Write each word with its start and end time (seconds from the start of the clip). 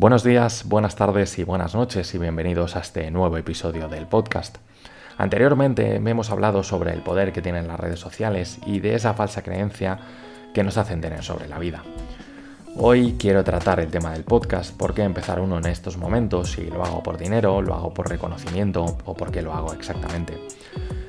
Buenos 0.00 0.22
días, 0.22 0.62
buenas 0.68 0.94
tardes 0.94 1.40
y 1.40 1.42
buenas 1.42 1.74
noches 1.74 2.14
y 2.14 2.18
bienvenidos 2.18 2.76
a 2.76 2.78
este 2.78 3.10
nuevo 3.10 3.36
episodio 3.36 3.88
del 3.88 4.06
podcast. 4.06 4.58
Anteriormente 5.16 5.96
hemos 5.96 6.30
hablado 6.30 6.62
sobre 6.62 6.92
el 6.92 7.02
poder 7.02 7.32
que 7.32 7.42
tienen 7.42 7.66
las 7.66 7.80
redes 7.80 7.98
sociales 7.98 8.60
y 8.64 8.78
de 8.78 8.94
esa 8.94 9.14
falsa 9.14 9.42
creencia 9.42 9.98
que 10.54 10.62
nos 10.62 10.76
hacen 10.76 11.00
tener 11.00 11.24
sobre 11.24 11.48
la 11.48 11.58
vida. 11.58 11.82
Hoy 12.76 13.16
quiero 13.18 13.42
tratar 13.42 13.80
el 13.80 13.90
tema 13.90 14.12
del 14.12 14.22
podcast, 14.22 14.72
por 14.76 14.94
qué 14.94 15.02
empezar 15.02 15.40
uno 15.40 15.58
en 15.58 15.66
estos 15.66 15.96
momentos, 15.96 16.52
si 16.52 16.66
lo 16.66 16.84
hago 16.84 17.02
por 17.02 17.18
dinero, 17.18 17.60
lo 17.60 17.74
hago 17.74 17.92
por 17.92 18.08
reconocimiento 18.08 18.98
o 19.04 19.14
por 19.14 19.32
qué 19.32 19.42
lo 19.42 19.52
hago 19.52 19.72
exactamente. 19.72 20.38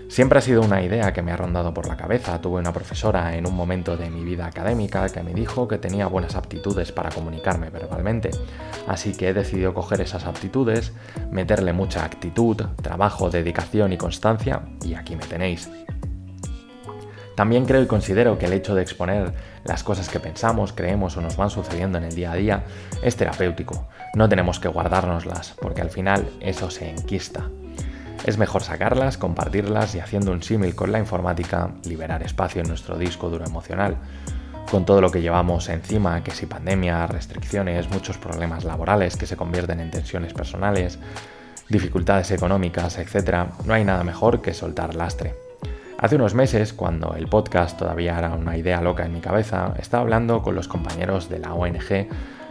Siempre 0.10 0.40
ha 0.40 0.42
sido 0.42 0.64
una 0.64 0.82
idea 0.82 1.14
que 1.14 1.22
me 1.22 1.32
ha 1.32 1.38
rondado 1.38 1.72
por 1.72 1.88
la 1.88 1.96
cabeza. 1.96 2.42
Tuve 2.42 2.60
una 2.60 2.74
profesora 2.74 3.38
en 3.38 3.46
un 3.46 3.56
momento 3.56 3.96
de 3.96 4.10
mi 4.10 4.24
vida 4.24 4.48
académica 4.48 5.08
que 5.08 5.22
me 5.22 5.36
dijo 5.36 5.68
que 5.68 5.78
tenía 5.78 6.08
buenas 6.08 6.36
aptitudes 6.36 6.92
para 6.92 7.12
comunicarme 7.12 7.70
verbalmente. 7.70 8.32
Así 8.88 9.14
que 9.14 9.30
he 9.30 9.34
decidido 9.36 9.76
coger 9.76 10.02
esas 10.02 10.26
aptitudes, 10.26 10.94
meterle 11.30 11.74
mucha 11.74 12.04
actitud, 12.04 12.58
trabajo, 12.82 13.30
dedicación 13.30 13.94
y 13.94 13.98
constancia 13.98 14.64
y 14.84 14.96
aquí 14.96 15.16
me 15.16 15.28
tenéis. 15.28 15.70
También 17.36 17.66
creo 17.66 17.84
y 17.84 17.88
considero 17.88 18.40
que 18.40 18.48
el 18.48 18.54
hecho 18.54 18.74
de 18.74 18.82
exponer 18.82 19.32
las 19.64 19.84
cosas 19.84 20.10
que 20.10 20.20
pensamos, 20.20 20.74
creemos 20.74 21.18
o 21.18 21.22
nos 21.22 21.38
van 21.38 21.52
sucediendo 21.52 22.00
en 22.00 22.06
el 22.06 22.16
día 22.16 22.32
a 22.32 22.36
día 22.36 22.64
es 23.04 23.16
terapéutico. 23.16 23.88
No 24.16 24.28
tenemos 24.28 24.60
que 24.60 24.70
guardárnoslas 24.70 25.56
porque 25.62 25.82
al 25.82 25.92
final 25.92 26.28
eso 26.42 26.72
se 26.72 26.90
enquista. 26.90 27.48
Es 28.26 28.38
mejor 28.38 28.64
sacarlas, 28.64 29.18
compartirlas 29.18 29.96
y 29.96 30.00
haciendo 30.00 30.32
un 30.32 30.44
símil 30.44 30.76
con 30.76 30.92
la 30.92 31.00
informática, 31.00 31.72
liberar 31.86 32.22
espacio 32.22 32.62
en 32.62 32.68
nuestro 32.68 32.98
disco 32.98 33.30
duro 33.30 33.46
emocional. 33.46 33.98
Con 34.70 34.86
todo 34.86 35.02
lo 35.02 35.10
que 35.10 35.22
llevamos 35.22 35.68
encima, 35.70 36.24
que 36.24 36.32
si 36.32 36.46
pandemia, 36.46 37.08
restricciones, 37.08 37.90
muchos 37.90 38.18
problemas 38.18 38.66
laborales 38.66 39.18
que 39.18 39.26
se 39.26 39.38
convierten 39.38 39.80
en 39.80 39.90
tensiones 39.90 40.34
personales, 40.34 41.00
dificultades 41.70 42.30
económicas, 42.32 43.00
etc., 43.00 43.48
no 43.66 43.74
hay 43.74 43.84
nada 43.84 44.04
mejor 44.04 44.42
que 44.42 44.54
soltar 44.54 44.96
lastre. 44.96 45.34
Hace 45.98 46.16
unos 46.16 46.34
meses, 46.34 46.72
cuando 46.72 47.16
el 47.16 47.28
podcast 47.28 47.80
todavía 47.80 48.18
era 48.18 48.30
una 48.30 48.58
idea 48.58 48.82
loca 48.82 49.06
en 49.06 49.14
mi 49.14 49.22
cabeza, 49.22 49.74
estaba 49.80 50.04
hablando 50.04 50.44
con 50.44 50.56
los 50.56 50.68
compañeros 50.68 51.30
de 51.30 51.40
la 51.40 51.54
ONG, 51.54 52.08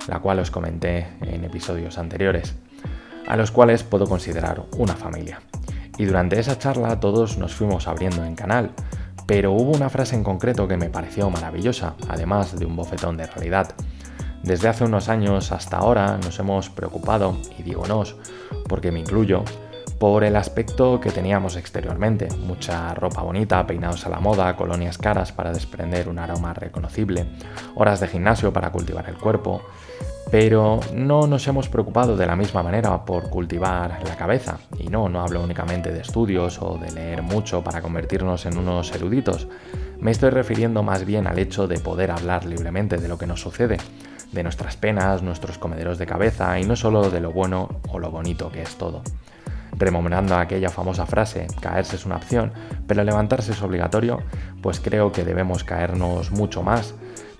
la 0.08 0.19
cual 0.20 0.41
os 0.41 0.50
comenté 0.50 1.06
en 1.22 1.44
episodios 1.44 1.98
anteriores, 1.98 2.55
a 3.27 3.36
los 3.36 3.50
cuales 3.50 3.84
puedo 3.84 4.06
considerar 4.06 4.62
una 4.77 4.97
familia. 4.97 5.41
Y 5.98 6.04
durante 6.04 6.38
esa 6.38 6.58
charla 6.58 7.00
todos 7.00 7.38
nos 7.38 7.54
fuimos 7.54 7.88
abriendo 7.88 8.24
en 8.24 8.36
canal, 8.36 8.70
pero 9.27 9.52
hubo 9.52 9.72
una 9.72 9.91
frase 9.91 10.16
en 10.16 10.24
concreto 10.24 10.66
que 10.66 10.77
me 10.77 10.88
pareció 10.88 11.28
maravillosa, 11.28 11.94
además 12.08 12.58
de 12.58 12.64
un 12.64 12.77
bofetón 12.77 13.16
de 13.16 13.27
realidad. 13.27 13.74
Desde 14.42 14.69
hace 14.69 14.84
unos 14.84 15.08
años 15.08 15.52
hasta 15.52 15.76
ahora 15.76 16.16
nos 16.19 16.38
hemos 16.38 16.70
preocupado, 16.70 17.36
y 17.58 17.62
digo 17.62 17.86
nos, 17.86 18.16
porque 18.69 18.92
me 18.92 19.00
incluyo, 19.00 19.44
por 19.98 20.22
el 20.22 20.36
aspecto 20.36 21.00
que 21.00 21.10
teníamos 21.10 21.56
exteriormente. 21.56 22.28
Mucha 22.46 22.94
ropa 22.94 23.22
bonita, 23.22 23.66
peinados 23.66 24.06
a 24.06 24.08
la 24.08 24.20
moda, 24.20 24.54
colonias 24.56 24.96
caras 24.96 25.32
para 25.32 25.52
desprender 25.52 26.08
un 26.08 26.19
aroma 26.19 26.54
reconocible, 26.54 27.26
horas 27.74 28.00
de 28.00 28.08
gimnasio 28.08 28.52
para 28.52 28.70
cultivar 28.70 29.08
el 29.08 29.19
cuerpo, 29.19 29.62
pero 30.30 30.80
no 30.94 31.26
nos 31.26 31.46
hemos 31.48 31.68
preocupado 31.68 32.16
de 32.16 32.26
la 32.26 32.36
misma 32.36 32.62
manera 32.62 33.04
por 33.04 33.30
cultivar 33.30 34.02
la 34.06 34.16
cabeza. 34.16 34.58
Y 34.78 34.88
no, 34.88 35.08
no 35.08 35.22
hablo 35.22 35.42
únicamente 35.42 35.90
de 35.90 36.00
estudios 36.00 36.60
o 36.60 36.76
de 36.76 36.92
leer 36.92 37.22
mucho 37.22 37.64
para 37.64 37.80
convertirnos 37.80 38.44
en 38.44 38.58
unos 38.58 38.94
eruditos. 38.94 39.48
Me 40.00 40.10
estoy 40.10 40.30
refiriendo 40.30 40.82
más 40.82 41.04
bien 41.04 41.26
al 41.26 41.38
hecho 41.38 41.66
de 41.66 41.78
poder 41.78 42.10
hablar 42.10 42.44
libremente 42.44 42.98
de 42.98 43.08
lo 43.08 43.16
que 43.16 43.26
nos 43.26 43.40
sucede, 43.40 43.78
de 44.32 44.42
nuestras 44.42 44.76
penas, 44.76 45.22
nuestros 45.22 45.56
comederos 45.56 45.98
de 45.98 46.06
cabeza 46.06 46.60
y 46.60 46.64
no 46.64 46.76
solo 46.76 47.10
de 47.10 47.20
lo 47.20 47.32
bueno 47.32 47.80
o 47.88 47.98
lo 47.98 48.10
bonito 48.10 48.50
que 48.50 48.62
es 48.62 48.76
todo. 48.76 49.02
Rememorando 49.78 50.36
aquella 50.36 50.70
famosa 50.70 51.06
frase, 51.06 51.46
caerse 51.60 51.96
es 51.96 52.04
una 52.04 52.16
opción, 52.16 52.52
pero 52.86 53.04
levantarse 53.04 53.52
es 53.52 53.62
obligatorio, 53.62 54.20
pues 54.60 54.80
creo 54.80 55.12
que 55.12 55.24
debemos 55.24 55.64
caernos 55.64 56.32
mucho 56.32 56.62
más 56.62 56.94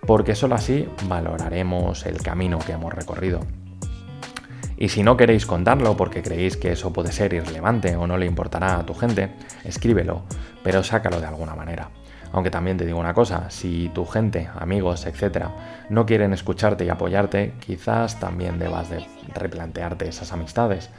porque 0.07 0.35
solo 0.35 0.55
así 0.55 0.89
valoraremos 1.07 2.07
el 2.07 2.23
camino 2.23 2.59
que 2.59 2.73
hemos 2.73 2.93
recorrido. 2.93 3.41
Y 4.77 4.91
si 4.91 5.03
no 5.03 5.17
queréis 5.17 5.45
contarlo 5.45 5.97
porque 5.97 6.23
creéis 6.23 6.57
que 6.57 6.73
eso 6.73 6.93
puede 6.93 7.13
ser 7.13 7.33
irrelevante 7.35 7.97
o 7.97 8.07
no 8.07 8.17
le 8.17 8.27
importará 8.27 8.79
a 8.79 8.87
tu 8.87 8.95
gente, 8.95 9.31
escríbelo, 9.65 10.23
pero 10.63 10.85
sácalo 10.85 11.21
de 11.21 11.27
alguna 11.27 11.57
manera. 11.57 11.91
Aunque 12.33 12.51
también 12.51 12.77
te 12.77 12.87
digo 12.87 13.01
una 13.01 13.15
cosa, 13.15 13.51
si 13.51 13.91
tu 13.95 14.05
gente, 14.05 14.49
amigos, 14.55 15.07
etc., 15.07 15.47
no 15.89 16.07
quieren 16.07 16.33
escucharte 16.33 16.85
y 16.85 16.91
apoyarte, 16.91 17.55
quizás 17.59 18.21
también 18.21 18.59
debas 18.59 18.91
de 18.91 19.05
replantearte 19.35 20.09
esas 20.09 20.33
amistades 20.33 20.91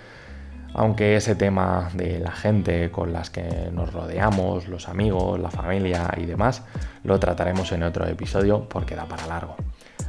aunque 0.73 1.15
ese 1.15 1.35
tema 1.35 1.89
de 1.93 2.19
la 2.19 2.31
gente 2.31 2.91
con 2.91 3.13
las 3.13 3.29
que 3.29 3.69
nos 3.71 3.93
rodeamos, 3.93 4.67
los 4.67 4.87
amigos, 4.87 5.39
la 5.39 5.51
familia 5.51 6.11
y 6.17 6.25
demás, 6.25 6.63
lo 7.03 7.19
trataremos 7.19 7.71
en 7.71 7.83
otro 7.83 8.05
episodio 8.05 8.67
porque 8.67 8.95
da 8.95 9.05
para 9.05 9.27
largo. 9.27 9.55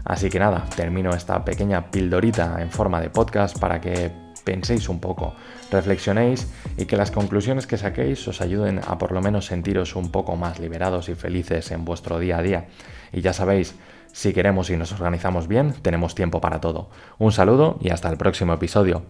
Así 0.04 0.30
que 0.30 0.38
nada, 0.38 0.64
termino 0.76 1.10
esta 1.10 1.44
pequeña 1.44 1.90
pildorita 1.90 2.60
en 2.60 2.70
forma 2.70 3.00
de 3.00 3.10
podcast 3.10 3.58
para 3.58 3.80
que 3.80 4.10
penséis 4.44 4.88
un 4.88 5.00
poco, 5.00 5.34
reflexionéis 5.70 6.48
y 6.76 6.86
que 6.86 6.96
las 6.96 7.10
conclusiones 7.10 7.66
que 7.66 7.76
saquéis 7.76 8.26
os 8.26 8.40
ayuden 8.40 8.80
a 8.86 8.98
por 8.98 9.12
lo 9.12 9.20
menos 9.20 9.46
sentiros 9.46 9.96
un 9.96 10.10
poco 10.10 10.36
más 10.36 10.58
liberados 10.58 11.08
y 11.08 11.14
felices 11.14 11.70
en 11.70 11.84
vuestro 11.84 12.18
día 12.18 12.38
a 12.38 12.42
día. 12.42 12.68
Y 13.12 13.20
ya 13.20 13.32
sabéis, 13.32 13.74
si 14.12 14.32
queremos 14.32 14.70
y 14.70 14.76
nos 14.76 14.92
organizamos 14.92 15.46
bien, 15.48 15.74
tenemos 15.82 16.14
tiempo 16.14 16.40
para 16.40 16.60
todo. 16.60 16.90
Un 17.18 17.32
saludo 17.32 17.78
y 17.80 17.90
hasta 17.90 18.08
el 18.08 18.16
próximo 18.16 18.54
episodio. 18.54 19.02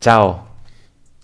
¡Chao! 0.00 0.57